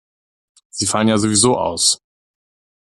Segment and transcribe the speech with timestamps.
[0.71, 2.01] Sie fallen ja sowieso aus.